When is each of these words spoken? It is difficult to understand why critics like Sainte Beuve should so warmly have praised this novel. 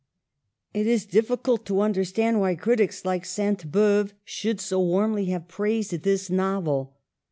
It 0.73 0.87
is 0.87 1.05
difficult 1.05 1.63
to 1.67 1.81
understand 1.81 2.39
why 2.39 2.55
critics 2.55 3.05
like 3.05 3.23
Sainte 3.23 3.71
Beuve 3.71 4.13
should 4.25 4.59
so 4.59 4.79
warmly 4.81 5.25
have 5.25 5.47
praised 5.47 5.91
this 5.91 6.27
novel. 6.27 6.95